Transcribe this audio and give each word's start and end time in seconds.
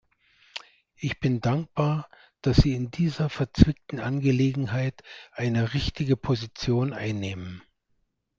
Ich 0.95 1.19
bin 1.19 1.41
dankbar, 1.41 2.09
dass 2.41 2.57
sie 2.57 2.73
in 2.73 2.89
dieser 2.89 3.29
verzwickten 3.29 3.99
Angelegenheit 3.99 5.03
eine 5.37 5.75
richtige 5.75 6.17
Position 6.17 6.91
einnehmen. 6.91 7.61